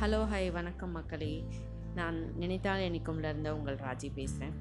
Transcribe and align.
Hello 0.00 0.18
hi 0.30 0.48
வணக்கம் 0.50 0.90
மக்களே. 0.90 1.30
நான் 1.94 2.18
நினைத்தால் 2.38 2.82
இணைக்கும்ல 2.88 3.30
இருந்த 3.32 3.54
உங்கள் 3.56 3.76
ராஜி 3.76 4.08
பேசுகிறேன் 4.14 4.54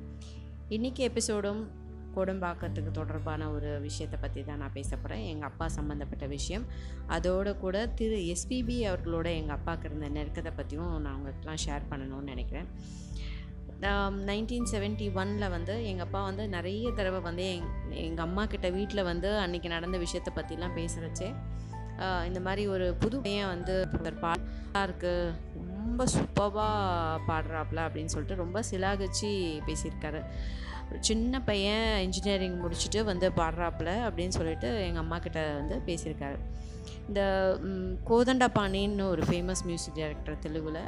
இன்றைக்கி 0.69 1.01
எபிசோடும் 1.09 1.61
கோடம்பாக்கத்துக்கு 2.15 2.91
தொடர்பான 2.91 3.51
ஒரு 3.51 3.79
விஷயத்தை 3.81 4.19
பற்றி 4.21 4.43
தான் 4.43 4.57
நான் 4.57 4.73
பேச 4.73 4.89
போகிறேன் 4.95 5.23
எங்கள் 5.25 5.49
அப்பா 5.49 5.67
சம்மந்தப்பட்ட 5.67 6.27
விஷயம். 6.27 6.65
அதோடு 7.07 7.57
கூட 7.57 7.87
திரு 7.87 8.17
எஸ்பிபி 8.33 8.77
அவர்களோட 8.91 9.27
எங்கள் 9.35 9.57
அப்பாவுக்கு 9.57 9.89
இருந்த 9.89 10.09
நெருக்கத்தை 10.09 10.53
பற்றியும் 10.55 10.99
நான் 11.01 11.15
உங்களுக்குலாம் 11.19 11.63
ஷேர் 11.67 11.89
பண்ணணும்னு 11.91 12.33
நினைக்கிறேன். 12.33 12.69
நைன்டீன் 14.29 14.67
செவன்ட்டி 14.71 15.05
ஒனில் 15.13 15.49
வந்து 15.49 15.85
எங்கள் 15.85 16.05
அப்பா 16.05 16.23
வந்து 16.23 16.47
நிறைய 16.47 16.91
தடவை 16.91 17.21
வந்து 17.21 17.45
எங் 17.53 17.69
எங்கள் 18.07 18.25
அம்மா 18.25 18.45
கிட்ட 18.45 18.69
வீட்டில் 18.69 19.03
வந்து 19.03 19.29
அன்றைக்கி 19.45 19.67
நடந்த 19.67 19.97
விஷயத்தை 19.97 20.33
பற்றிலாம் 20.35 20.77
பேசுகிறச்சே 20.77 21.29
இந்த 21.99 22.39
மாதிரி 22.39 22.67
ஒரு 22.67 22.93
புது 22.99 23.19
பையன் 23.19 23.47
வந்து 23.47 23.87
பாடலாக 24.21 24.83
இருக்குது 24.87 25.33
ரொம்ப 25.55 26.03
சூப்பராக 26.05 27.19
பாடுறாப்புல 27.27 27.83
அப்படின்னு 27.85 28.13
சொல்லிட்டு 28.13 28.41
ரொம்ப 28.43 28.63
சிலாகிச்சு 28.71 29.29
பேசியிருக்காரு. 29.67 30.21
சின்ன 30.99 31.41
பையன் 31.41 31.99
இன்ஜினியரிங் 31.99 32.57
முடிச்சுட்டு 32.63 33.03
வந்து 33.03 33.29
பாடுறாப்புல 33.29 33.91
அப்படின்னு 34.07 34.35
சொல்லிட்டு 34.37 34.69
எங்கள் 34.85 35.01
அம்மா 35.01 35.17
கிட்ட 35.17 35.53
வந்து 35.53 35.81
பேசியிருக்காரு. 35.85 36.39
இந்த 37.07 37.21
கோதண்டபாணின்னு 38.05 39.07
ஒரு 39.09 39.21
ஃபேமஸ் 39.21 39.63
மியூசிக் 39.63 39.93
டைரக்டர் 39.93 40.41
தெலுங்குல 40.45 40.79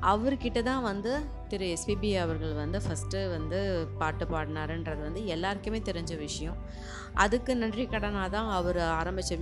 அவர்கிட்ட 0.00 0.62
தான் 0.62 0.82
வந்து 0.82 1.12
திரு 1.50 1.66
எஸ்பிபி 1.74 2.10
அவர்கள் 2.22 2.54
வந்து 2.60 2.78
ஃபஸ்ட்டு 2.84 3.20
வந்து 3.34 3.58
பாட்டு 4.00 4.24
பாடினாருன்றது 4.32 5.02
வந்து 5.08 5.22
எல்லாருக்குமே 5.34 5.80
தெரிஞ்ச 5.88 6.12
விஷயம். 6.26 6.58
அதுக்கு 7.22 7.52
நன்றி 7.62 7.84
கடனாக 7.94 8.28
தான் 8.36 8.48
அவர் 8.58 8.80
ஆரம்பித்த 8.98 9.38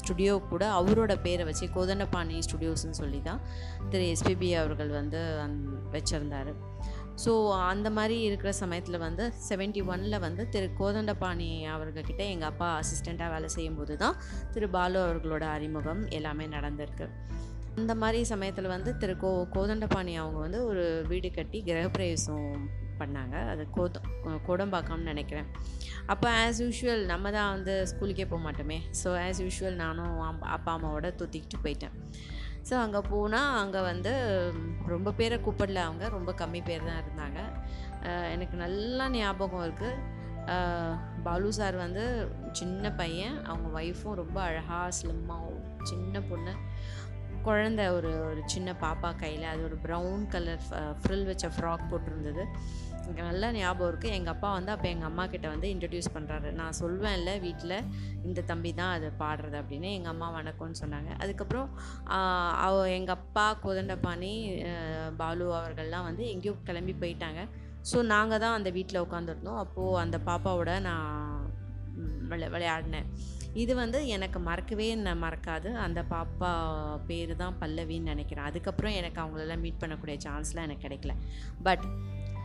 ஸ்டுடியோ 0.00 0.34
கூட 0.52 0.64
அவரோட 0.78 1.12
பேரை 1.26 1.44
வச்சு 1.50 1.66
கோதண்டபாணி 1.76 2.38
ஸ்டுடியோஸ்னு 2.46 3.00
சொல்லி 3.02 3.20
தான் 3.28 3.40
திரு 3.92 4.06
எஸ்பிபி 4.14 4.50
அவர்கள் 4.62 4.92
வந்து 5.00 5.22
அந் 5.44 5.56
வச்சுருந்தார். 5.94 6.52
ஸோ 7.24 7.32
அந்த 7.70 7.88
மாதிரி 7.96 8.16
இருக்கிற 8.26 8.50
சமயத்தில் 8.60 9.02
வந்து 9.06 9.24
செவன்ட்டி 9.48 9.80
ஒனில் 9.92 10.22
வந்து 10.26 10.42
திரு 10.54 10.68
கோதண்டபாணி 10.78 11.50
அவர்கிட்ட 11.74 12.22
எங்கள் 12.34 12.50
அப்பா 12.52 12.68
அசிஸ்டண்ட்டாக 12.80 13.32
வேலை 13.34 13.48
செய்யும்போது 13.56 13.96
தான் 14.04 14.16
திரு 14.54 14.68
பாலு 14.76 14.98
அவர்களோட 15.06 15.44
அறிமுகம் 15.56 16.02
எல்லாமே 16.18 16.46
நடந்திருக்கு. 16.56 17.08
அந்த 17.78 17.92
மாதிரி 18.02 18.20
சமயத்தில் 18.30 18.74
வந்து 18.74 18.90
திரு 19.02 19.14
கோ 19.22 19.30
கோதண்டபாணி 19.54 20.12
அவங்க 20.22 20.38
வந்து 20.44 20.60
ஒரு 20.70 20.84
வீடு 21.10 21.28
கட்டி 21.38 21.58
கிரகப்பிரவேசம் 21.68 22.48
பண்ணாங்க. 23.00 23.36
அது 23.52 23.62
கோத 23.76 24.00
கோடம்பாக்கம்னு 24.46 25.10
நினைக்கிறேன். 25.12 25.48
அப்போ 26.12 26.26
ஆஸ் 26.40 26.60
யூஷுவல் 26.64 27.02
நம்ம 27.12 27.30
தான் 27.36 27.52
வந்து 27.54 27.74
ஸ்கூலுக்கே 27.90 28.26
போக 28.32 28.40
மாட்டோமே. 28.46 28.78
ஸோ 29.00 29.08
ஆஸ் 29.26 29.42
யூஷுவல் 29.46 29.80
நானும் 29.84 30.18
அப்பா 30.56 30.72
அம்மாவோட 30.76 31.10
தூத்திக்கிட்டு 31.20 31.64
போயிட்டேன். 31.64 31.96
ஸோ 32.68 32.74
அங்கே 32.84 33.00
போனால் 33.12 33.56
அங்கே 33.62 33.80
வந்து 33.90 34.12
ரொம்ப 34.94 35.12
பேரை 35.20 35.38
கூப்பிடல 35.46 35.82
அவங்க. 35.88 36.04
ரொம்ப 36.16 36.30
கம்மி 36.42 36.62
பேர் 36.70 36.88
தான் 36.88 37.02
இருந்தாங்க. 37.04 37.40
எனக்கு 38.34 38.56
நல்லா 38.64 39.06
ஞாபகம் 39.16 39.64
இருக்குது 39.68 40.18
பாலு 41.24 41.48
சார் 41.56 41.76
வந்து 41.86 42.04
சின்ன 42.58 42.92
பையன். 43.00 43.36
அவங்க 43.50 43.68
ஒய்ஃபும் 43.80 44.20
ரொம்ப 44.20 44.38
அழகாக 44.48 44.94
ஸ்லிம்மாக 44.98 45.58
சின்ன 45.90 46.20
பொண்ணு. 46.30 46.52
குழந்த 47.46 47.82
ஒரு 47.96 48.10
ஒரு 48.28 48.42
சின்ன 48.52 48.74
பாப்பா 48.84 49.10
கையில் 49.22 49.46
அது 49.52 49.62
ஒரு 49.68 49.76
ப்ரௌன் 49.84 50.22
கலர் 50.34 50.64
ஃப்ரில் 51.02 51.28
வச்ச 51.30 51.46
ஃப்ராக் 51.56 51.90
போட்டிருந்தது. 51.90 52.42
எனக்கு 53.02 53.22
நல்லா 53.28 53.48
ஞாபகம் 53.56 53.88
இருக்குது 53.90 54.16
எங்கள் 54.16 54.32
அப்பா 54.34 54.48
வந்து 54.56 54.72
அப்போ 54.74 54.86
எங்கள் 54.92 55.08
அம்மா 55.08 55.24
கிட்ட 55.32 55.46
வந்து 55.52 55.68
இன்ட்ரடியூஸ் 55.74 56.08
பண்ணுறாரு 56.16 56.48
நான் 56.58 56.76
சொல்வேன்ல 56.80 57.30
வீட்டில் 57.46 57.74
இந்த 58.28 58.40
தம்பி 58.50 58.70
தான் 58.80 58.92
அது 58.96 59.08
பாடுறது 59.22 59.56
அப்படின்னு 59.60 59.88
எங்கள் 59.98 60.12
அம்மா 60.14 60.28
வணக்கம்னு 60.36 60.80
சொன்னாங்க. 60.82 61.10
அதுக்கப்புறம் 61.22 61.70
அவ 62.66 62.84
எங்கள் 62.98 63.16
அப்பா 63.18 63.46
கோதண்டபாணி 63.64 64.32
பாலு 65.22 65.48
அவர்கள்லாம் 65.60 66.08
வந்து 66.10 66.24
எங்கேயோ 66.34 66.54
கிளம்பி 66.70 66.96
போயிட்டாங்க. 67.02 67.42
ஸோ 67.90 67.98
நாங்கள் 68.14 68.42
தான் 68.44 68.56
அந்த 68.58 68.70
வீட்டில் 68.76 69.02
உட்காந்துருந்தோம் 69.06 69.60
அப்போது 69.64 70.00
அந்த 70.04 70.16
பாப்பாவோட 70.26 70.72
நான் 70.88 71.29
விளை 72.30 72.48
விளையாடினேன். 72.48 73.06
இது 73.52 73.74
வந்து 73.74 74.06
எனக்கு 74.06 74.38
மறக்கவே 74.38 74.96
ந- 74.96 75.22
மறக்காது. 75.22 75.74
அந்த 75.74 76.04
பாப்பா 76.10 76.50
பேர் 77.06 77.36
தான் 77.36 77.56
பல்லவின்னு 77.60 78.02
நினைக்கிறேன். 78.02 78.44
அதுக்கப்புறம் 78.44 78.92
எனக்கு 78.92 79.20
அவங்களெல்லாம் 79.22 79.60
மீட் 79.60 79.80
பண்ணக்கூடிய 79.80 80.18
சான்ஸ்லாம் 80.26 80.62
எனக்கு 80.62 80.88
கிடைக்கல. 80.88 81.10
பட் 81.62 81.84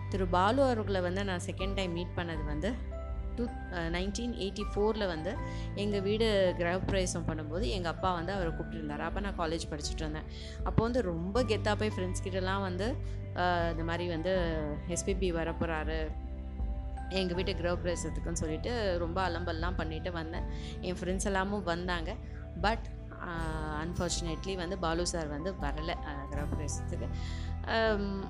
திரு 0.10 0.28
பாலு 0.28 0.64
அவர்களை 0.64 1.02
வந்து 1.02 1.24
நான் 1.24 1.40
செகண்ட் 1.46 1.74
டைம் 1.74 1.92
மீட் 1.92 2.14
பண்ணது 2.16 2.46
வந்து 2.46 2.74
டூ 3.36 3.46
நைன்டீன் 3.72 4.36
எயிட்டி 4.44 4.64
ஃபோரில் 4.76 5.08
வந்து 5.08 5.36
எங்கள் 5.76 6.02
வீடு 6.02 6.56
கிரகப்பிரவேசம் 6.58 7.26
பண்ணும்போது 7.28 7.68
எங்கள் 7.68 7.92
அப்பா 7.92 8.14
வந்து 8.14 8.32
அவரை 8.32 8.54
கூப்பிட்டுருந்தார். 8.54 9.06
அப்போ 9.08 9.20
நான் 9.20 9.40
காலேஜ் 9.40 9.72
படிச்சுட்டு 9.72 9.96
இருந்தேன். 9.96 10.24
அப்போ 10.64 10.84
வந்து 10.84 11.02
ரொம்ப 11.02 11.44
கெத்தாக 11.44 11.76
போய் 11.76 11.92
ஃப்ரெண்ட்ஸ் 11.96 12.24
கிட்டலாம் 12.24 12.62
வந்து 12.62 12.96
இந்த 13.72 13.84
மாதிரி 13.84 14.08
வந்து 14.08 14.34
எஸ்பிபி 14.88 15.32
வரப்போகிறாரு 15.34 16.12
எங்கள் 17.22 17.38
வீட்டு 17.40 17.54
கிரகப்பிரவேசத்துக்குன்னு 17.62 18.44
சொல்லிட்டு 18.44 18.74
ரொம்ப 19.06 19.20
அலம்பல்லாம் 19.30 19.80
பண்ணிட்டு 19.82 20.12
வந்தேன். 20.20 20.48
என் 20.82 21.00
ஃப்ரெண்ட்ஸ் 21.02 21.30
எல்லாமும் 21.32 21.66
வந்தாங்க. 21.74 22.12
பட் 22.68 22.86
அன்ஃபார்ச்சுனேட்லி 23.84 24.54
வந்து 24.62 24.76
பாலு 24.84 25.04
சார் 25.12 25.30
வந்து 25.34 25.50
வரலை 25.64 25.96
கிரகப்பிரவேசத்துக்கு 26.32 26.54
பிரவேசத்துக்கு. 26.54 27.08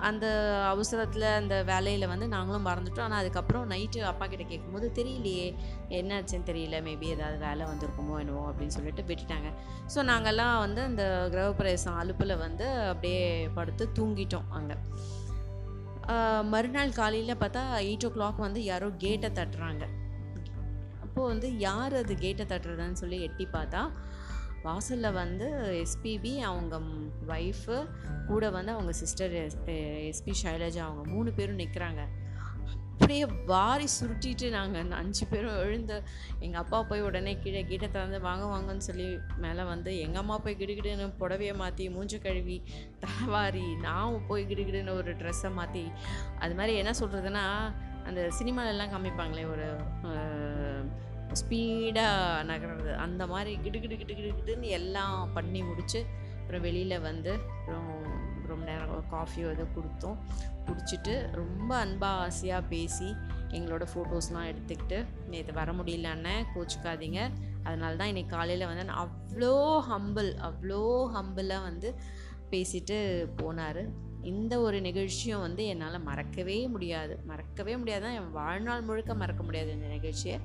அந்த 0.07 0.25
அவசரத்தில் 0.71 1.25
அந்த 1.39 1.55
வேலையில் 1.69 2.05
வந்து 2.11 2.27
நாங்களும் 2.33 2.67
மறந்துட்டோம். 2.67 3.07
ஆனால் 3.07 3.21
அதுக்கப்புறம் 3.23 3.65
நைட்டு 3.71 3.99
அப்பா 4.11 4.25
கிட்ட 4.33 4.43
கேட்கும்போது 4.51 4.87
தெரியலையே 4.99 5.47
என்னாச்சுன்னு 5.99 6.49
தெரியல 6.51 6.79
மேபி 6.87 7.07
ஏதாவது 7.15 7.37
வேலை 7.47 7.65
வந்திருக்குமோ 7.71 8.15
என்னவோ 8.23 8.43
அப்படின்னு 8.51 8.77
சொல்லிட்டு 8.77 9.03
விட்டுட்டாங்க. 9.09 9.51
ஸோ 9.95 10.01
நாங்கள்லாம் 10.11 10.57
வந்து 10.65 10.81
அந்த 10.89 11.03
கிரகப்பிரவேசம் 11.35 11.99
அலுப்பில் 12.03 12.41
வந்து 12.45 12.67
அப்படியே 12.91 13.21
படுத்து 13.59 13.85
தூங்கிட்டோம் 13.99 14.49
அங்கே. 14.59 14.77
மறுநாள் 16.43 16.91
காலையில் 16.91 17.35
பார்த்தா 17.35 17.61
எயிட் 17.77 18.05
ஓ 18.05 18.09
கிளாக் 18.09 18.35
வந்து 18.35 18.63
யாரோ 18.63 18.89
கேட்டை 18.97 19.29
தட்டுறாங்க. 19.29 19.83
அப்போது 21.01 21.27
வந்து 21.27 21.57
யார் 21.57 21.95
அது 21.95 22.16
கேட்டை 22.16 22.45
தட்டுறதுன்னு 22.45 22.91
சொல்லி 22.91 23.21
எட்டி 23.21 23.47
பார்த்தா 23.53 23.91
வாசலில் 24.63 25.11
வந்து 25.11 25.47
எஸ்பிபி 25.83 26.38
அவங்க 26.39 26.79
ஒய்ஃபு 27.27 27.88
கூட 28.27 28.49
வந்து 28.49 28.71
அவங்க 28.71 28.91
சிஸ்டர் 28.91 29.31
எஸ்பி 30.11 30.33
சைலஜா 30.43 30.77
அவங்க 30.77 31.03
மூணு 31.11 31.31
பேரும் 31.31 31.59
நிற்கிறாங்க 31.59 32.07
அப்படியே 32.95 33.25
வாரி 33.45 33.85
சுருட்டிட்டு 33.85 34.50
நாங்கள் 34.50 34.91
அஞ்சு 34.91 35.28
பேரும் 35.28 35.57
எழுந்து 35.57 36.03
எங்கள் 36.39 36.61
அப்பா 36.61 36.83
போய் 36.83 37.01
உடனே 37.01 37.39
கீழே 37.39 37.63
கீட்டை 37.63 37.91
திறந்து 37.91 38.22
வாங்க 38.22 38.45
வாங்கன்னு 38.45 38.78
சொல்லி 38.78 39.17
மேலே 39.38 39.63
வந்து 39.63 40.00
எங்கள் 40.00 40.22
அம்மா 40.22 40.38
போய் 40.38 40.56
கிடுகிடுன்னு 40.56 41.13
புடவையை 41.19 41.55
மாற்றி 41.55 41.89
மூஞ்ச 41.89 42.22
கழுவி 42.22 42.63
தலைவாரி 43.00 43.75
நான் 43.75 44.25
போய் 44.28 44.45
கிடுகிடுன்னு 44.45 44.89
ஒரு 44.89 45.16
ட்ரெஸ்ஸை 45.16 45.53
மாற்றி 45.53 45.91
அது 46.39 46.55
மாதிரி 46.55 46.75
என்ன 46.78 46.91
சொல்கிறதுன்னா 47.00 47.45
அந்த 48.05 48.31
சினிமாலெல்லாம் 48.39 48.94
காமிப்பாங்களே 48.94 49.51
ஒரு 49.51 49.67
ஸ்பீடாக 51.34 52.45
நகர்றது. 52.45 52.95
அந்த 52.95 53.28
மாதிரி 53.28 53.57
கிடு 53.63 53.79
கிடு 53.79 53.97
கிடு 53.97 54.16
கிடு 54.16 54.34
கிடுன்னு 54.39 54.67
எல்லாம் 54.69 55.34
பண்ணி 55.34 55.61
முடித்து 55.61 56.05
அப்புறம் 56.41 56.61
வெளியில் 56.61 57.00
வந்து 57.00 57.31
அப்புறம் 57.31 57.89
ரொம்ப 58.55 58.67
நேரம் 58.71 59.09
காஃபியோ 59.13 59.47
ஏதோ 59.53 59.63
கொடுத்தோம். 59.77 60.17
குடிச்சிட்டு 60.67 61.13
ரொம்ப 61.39 61.75
அன்பாக 61.75 62.21
ஆசையாக 62.25 62.69
பேசி 62.69 63.07
எங்களோட 63.55 63.83
ஃபோட்டோஸ்லாம் 63.91 64.47
எடுத்துக்கிட்டு 64.51 64.97
நேற்று 65.31 65.53
வர 65.59 65.71
முடியல 65.71 66.07
அண்ணன் 66.16 66.47
கோச்சுக்காதீங்க. 66.53 67.19
அதனால 67.63 67.91
தான் 67.95 68.07
இன்னைக்கு 68.07 68.35
காலையில் 68.35 68.66
வந்து 68.66 68.85
நான் 68.85 69.01
அவ்வளோ 69.05 69.53
ஹம்பிள் 69.91 70.29
அவ்வளோ 70.47 70.81
ஹம்பிளாக 71.17 71.67
வந்து 71.69 71.91
பேசிட்டு 72.51 72.97
போனார். 73.41 73.81
இந்த 74.21 74.53
ஒரு 74.59 74.81
நிகழ்ச்சியும் 74.81 75.43
வந்து 75.45 75.63
என்னால் 75.66 76.05
மறக்கவே 76.09 76.57
முடியாது. 76.67 77.16
மறக்கவே 77.25 77.77
முடியாது. 77.77 78.13
என் 78.19 78.35
வாழ்நாள் 78.41 78.81
முழுக்க 78.81 79.13
மறக்க 79.13 79.43
முடியாது 79.43 79.72
இந்த 79.72 79.87
நிகழ்ச்சியை. 79.87 80.37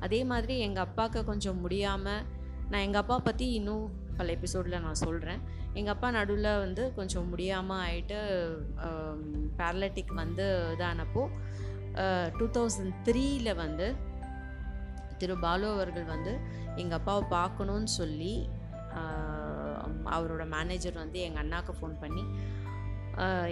அதே 0.00 0.24
மாதிரி 0.24 0.58
எங்கள் 0.58 0.86
அப்பாவுக்கு 0.88 1.22
கொஞ்சம் 1.24 1.60
முடியாமல் 1.60 2.24
நான் 2.70 2.84
எங்கள் 2.86 3.02
அப்பா 3.02 3.18
பற்றி 3.18 3.46
இன்னும் 3.52 3.86
பல 4.20 4.32
எபிசோடில் 4.32 4.80
நான் 4.80 5.02
சொல்கிறேன் 5.02 5.40
எங்கள் 5.72 5.94
அப்பா 5.94 6.10
நடுவில் 6.10 6.58
வந்து 6.58 6.82
கொஞ்சம் 6.94 7.28
முடியாமல் 7.28 7.82
ஆயிட்டு 7.86 8.18
பேரலட்டிக் 9.58 10.12
வந்து 10.14 10.46
இதானப்போ 10.78 11.22
டூ 12.38 12.46
தௌசண்ட் 12.50 12.96
த்ரீயில் 13.04 13.50
வந்து 13.54 13.86
திரு 15.18 15.38
பாலு 15.38 15.66
அவர்கள் 15.70 16.04
வந்து 16.04 16.32
எங்கள் 16.76 16.98
அப்பாவை 16.98 17.24
பார்க்கணுன்னு 17.38 17.90
சொல்லி 17.98 18.34
அவரோட 20.10 20.44
மேனேஜர் 20.48 20.92
வந்து 20.92 21.18
எங்கள் 21.20 21.42
அண்ணாவுக்கு 21.42 21.74
ஃபோன் 21.78 21.96
பண்ணி 22.00 22.24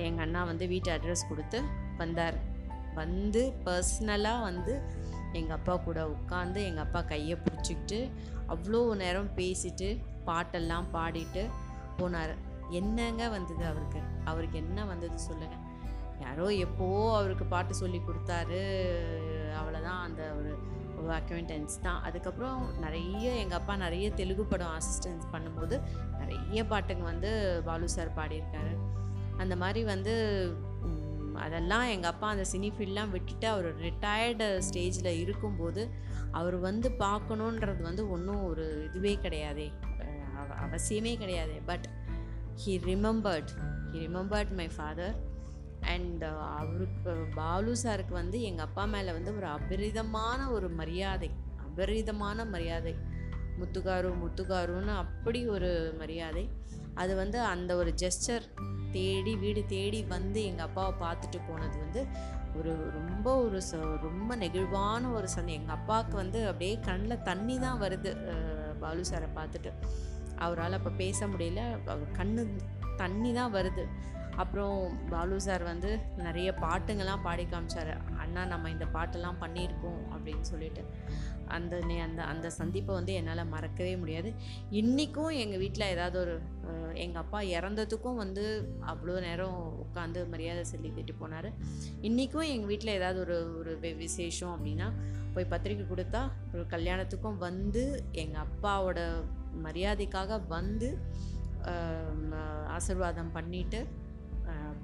எங்கள் 0.02 0.24
அண்ணா 0.24 0.44
வந்து 0.44 0.66
வீட்டு 0.66 0.90
அட்ரஸ் 0.92 1.28
கொடுத்து 1.28 1.60
வந்தார். 1.96 2.38
வந்து 2.94 3.42
பர்சனலாக 3.64 4.42
வந்து 4.42 4.74
எங்கள் 5.32 5.56
அப்பா 5.56 5.76
கூட 5.76 6.06
உட்காந்து 6.06 6.64
எங்கள் 6.64 6.84
அப்பா 6.84 7.00
கையை 7.00 7.38
பிடிச்சிக்கிட்டு 7.38 8.10
அவ்வளோ 8.48 8.96
நேரம் 8.96 9.30
பேசிட்டு 9.36 9.98
பாட்டெல்லாம் 10.26 10.84
பாடிட்டு 10.92 11.48
போனார். 11.98 12.34
என்னங்க 12.70 13.28
வந்தது 13.28 13.66
அவருக்கு? 13.66 14.00
அவருக்கு 14.24 14.58
என்ன 14.58 14.84
வந்தது 14.84 15.18
சொல்லுங்கள் 15.18 15.66
யாரோ 16.20 16.48
எப்போவோ 16.48 17.16
அவருக்கு 17.16 17.44
பாட்டு 17.44 17.74
சொல்லி 17.74 18.00
கொடுத்தாரு. 18.00 18.62
அவ்வளோதான் 19.60 20.00
அந்த 20.00 20.34
ஒரு 20.38 20.58
ஒரு 20.98 21.78
தான். 21.82 22.02
அதுக்கப்புறம் 22.02 22.78
நிறைய 22.78 23.30
எங்கள் 23.30 23.58
அப்பா 23.58 23.76
நிறைய 23.76 24.10
தெலுங்கு 24.10 24.44
படம் 24.44 24.78
அசிஸ்டன்ஸ் 24.78 25.24
பண்ணும்போது 25.32 25.80
நிறைய 26.18 26.64
பாட்டுங்க 26.64 27.02
வந்து 27.02 27.62
பாலு 27.64 27.88
சார் 27.88 28.16
பாடியிருக்காரு. 28.16 28.78
அந்த 29.38 29.56
மாதிரி 29.56 29.84
வந்து 29.84 30.14
அதெல்லாம் 31.38 31.82
எங்கள் 31.82 32.10
அப்பா 32.10 32.28
அந்த 32.28 32.44
சினி 32.52 32.70
ஃபீல்ட்லாம் 32.70 33.10
விட்டுட்டு 33.10 33.48
அவர் 33.48 33.78
ரிட்டையர்டு 33.78 34.62
ஸ்டேஜில் 34.70 35.18
இருக்கும்போது 35.20 35.88
அவர் 36.30 36.56
வந்து 36.56 36.88
பார்க்கணுன்றது 36.88 37.82
வந்து 37.82 38.10
ஒன்றும் 38.10 38.44
ஒரு 38.44 38.84
இதுவே 38.84 39.18
கிடையாதே. 39.22 39.72
அவ- 40.36 40.54
அவசியமே 40.54 41.16
கிடையாது. 41.16 41.52
But 41.66 41.88
he 42.66 42.68
remembered 42.68 43.48
he 43.92 43.96
remembered 43.96 44.50
my 44.50 44.68
father 44.76 45.14
and 45.80 46.24
அவருக்கு 46.24 47.26
பாலு 47.34 47.76
சாருக்கு 47.82 48.12
வந்து 48.12 48.42
எங்கள் 48.42 48.64
அப்பா 48.64 48.84
மேலே 48.84 49.12
வந்து 49.12 49.36
ஒரு 49.36 49.46
அபரிதமான 49.46 50.50
ஒரு 50.50 50.68
மரியாதை 50.68 51.30
அபரிதமான 51.56 52.48
மரியாதை. 52.48 52.94
முத்துக்காரு 53.60 54.14
முத்துக்காருன்னு 54.24 54.96
அப்படி 54.96 55.46
ஒரு 55.46 55.94
மரியாதை. 55.98 56.48
அது 56.94 57.16
வந்து 57.16 57.40
அந்த 57.40 57.76
ஒரு 57.76 57.94
ஜெஸ்டர் 58.02 58.42
தேடி 58.92 59.36
வீடு 59.36 59.64
தேடி 59.66 60.02
வந்து 60.02 60.44
எங்கள் 60.44 60.66
அப்பாவை 60.66 60.92
பார்த்துட்டு 61.00 61.38
போனது 61.48 61.78
வந்து 61.78 62.06
ஒரு 62.58 62.90
ரொம்ப 62.90 63.40
ஒரு 63.40 63.58
ச 63.70 63.80
ரொம்ப 64.02 64.36
நெகிழ்வான 64.36 65.12
ஒரு 65.12 65.28
சந்தை 65.28 65.54
எங்கள் 65.54 65.76
அப்பாவுக்கு 65.76 66.16
வந்து 66.16 66.46
அப்படியே 66.46 66.78
கண்ணில் 66.86 67.22
தண்ணி 67.22 67.58
தான் 67.58 67.80
வருது 67.80 68.12
பாலு 68.80 69.04
சாரை 69.10 69.28
பார்த்துட்டு. 69.36 69.70
அவரால் 70.36 70.72
அப்போ 70.72 70.90
பேச 70.90 71.26
முடியல. 71.26 71.62
அவர் 71.86 72.16
கண்ணு 72.16 72.42
தண்ணி 72.96 73.32
தான் 73.32 73.54
வருது. 73.54 73.84
அப்புறம் 74.42 74.76
பாலு 75.10 75.36
சார் 75.46 75.62
வந்து 75.62 75.90
நிறைய 76.26 76.48
பாட்டுங்கள்லாம் 76.64 77.24
பாடி 77.26 77.44
காமிச்சார். 77.44 77.90
அண்ணா 78.22 78.42
நம்ம 78.44 78.70
இந்த 78.70 78.86
பாட்டெல்லாம் 78.96 79.40
பண்ணியிருக்கோம் 79.40 80.02
அப்படின்னு 80.14 80.44
சொல்லிட்டு. 80.50 80.82
அந்த 81.56 81.76
அந்த 82.06 82.20
அந்த 82.32 82.46
சந்திப்பை 82.58 82.92
வந்து 82.94 83.12
என்னால் 83.12 83.50
மறக்கவே 83.54 83.94
முடியாது. 83.96 84.30
இன்றைக்கும் 84.80 85.32
எங்கள் 85.42 85.62
வீட்டில் 85.64 85.92
ஏதாவது 85.94 86.18
ஒரு 86.24 86.34
எங்கள் 87.04 87.22
அப்பா 87.22 87.40
இறந்ததுக்கும் 87.56 88.20
வந்து 88.24 88.44
அவ்வளோ 88.92 89.16
நேரம் 89.20 89.58
உட்காந்து 89.84 90.20
மரியாதை 90.28 90.64
செலுத்திட்டு 90.72 91.14
போனார். 91.22 91.48
இன்றைக்கும் 92.00 92.50
எங்கள் 92.54 92.70
வீட்டில் 92.72 92.96
ஏதாவது 92.98 93.20
ஒரு 93.20 93.38
ஒரு 93.60 93.74
விசேஷம் 94.04 94.54
அப்படின்னா 94.56 94.88
போய் 95.34 95.50
பத்திரிக்கை 95.54 95.86
கொடுத்தா 95.86 96.22
ஒரு 96.52 96.64
கல்யாணத்துக்கும் 96.74 97.40
வந்து 97.48 97.82
எங்கள் 98.24 98.44
அப்பாவோட 98.46 99.00
மரியாதைக்காக 99.66 100.40
வந்து 100.48 100.88
ஆசிர்வாதம் 102.76 103.30
ஆசீர்வாதம் 103.34 103.34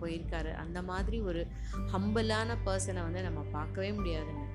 போயிருக்காரு. 0.00 0.54
அந்த 0.54 0.82
மாதிரி 0.82 1.20
ஒரு 1.20 1.46
ஹம்பிளான 1.92 2.56
பர்சனை 2.66 3.02
வந்து 3.02 3.22
நம்ம 3.22 3.40
பார்க்கவே 3.52 3.90
முடியாதுங்க. 3.90 4.46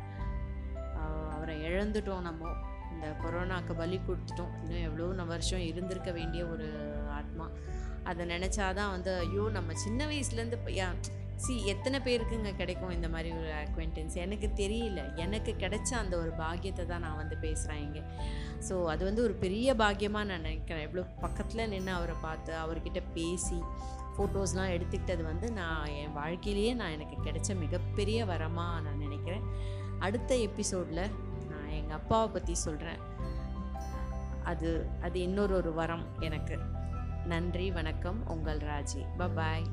அவரை 1.36 1.56
இழந்துட்டோம் 1.62 2.28
நம்ம. 2.30 2.52
இந்த 2.94 3.08
கொரோனாக்கு 3.24 3.74
பலி 3.74 4.00
கொடுத்துட்டோம். 4.08 4.54
இன்னும் 4.62 4.86
எவ்வளோ 4.88 5.24
வருஷம் 5.24 5.68
இருந்திருக்க 5.68 6.12
வேண்டிய 6.12 6.46
ஒரு 6.46 6.68
ஆத்மா. 7.10 7.46
அதை 8.04 8.26
நினச்சாதான் 8.26 8.94
வந்து 8.96 9.18
ஐயோ 9.18 9.46
நம்ம 9.52 9.74
சின்ன 9.74 10.06
வயசுலேருந்து 10.06 10.60
சி 11.44 11.66
எத்தனை 11.66 11.98
பேருக்குங்க 12.06 12.56
கிடைக்கும் 12.56 12.94
இந்த 12.96 13.08
மாதிரி 13.10 13.30
ஒரு 13.32 13.52
அக்வெண்டன்ஸ் 13.60 14.16
எனக்கு 14.24 14.48
தெரியல. 14.56 15.16
எனக்கு 15.16 15.56
கிடைச்ச 15.60 15.90
அந்த 15.94 16.18
ஒரு 16.18 16.32
பாக்கியத்தை 16.32 16.86
தான் 16.86 17.00
நான் 17.00 17.16
வந்து 17.16 17.36
பேசுகிறேன் 17.38 17.82
இங்கே. 17.82 18.02
ஸோ 18.70 18.86
அது 18.86 19.06
வந்து 19.06 19.24
ஒரு 19.24 19.34
பெரிய 19.34 19.76
பாக்கியமாக 19.76 20.28
நான் 20.32 20.42
நினைக்கிறேன். 20.42 20.84
எவ்வளோ 20.88 21.04
பக்கத்தில் 21.22 21.70
நின்று 21.70 21.92
அவரை 21.92 22.16
பார்த்து 22.22 22.54
அவர்கிட்ட 22.54 23.04
பேசி 23.14 23.60
ஃபோட்டோஸ்லாம் 24.20 24.72
எடுத்துக்கிட்டது 24.76 25.24
வந்து 25.24 25.52
நான் 25.52 25.86
என் 25.86 26.14
வாழ்க்கையிலேயே 26.14 26.74
நான் 26.74 26.92
எனக்கு 26.92 27.18
கிடைச்ச 27.24 27.60
மிகப்பெரிய 27.60 28.26
வரமாக 28.26 28.82
நான் 28.82 28.98
நினைக்கிறேன். 28.98 29.42
அடுத்த 30.00 30.38
எபிசோடில் 30.38 31.10
நான் 31.50 31.70
எங்கள் 31.70 31.98
அப்பாவை 31.98 32.30
பற்றி 32.30 32.56
சொல்கிறேன் 32.56 33.08
அது 34.44 34.90
அது 35.02 35.20
இன்னொரு 35.20 35.56
ஒரு 35.56 35.74
வரம் 35.74 36.06
எனக்கு. 36.20 36.60
நன்றி 37.26 37.72
வணக்கம். 37.72 38.28
உங்கள் 38.28 38.58
ராஜி. 38.58 39.30
பாய் 39.36 39.64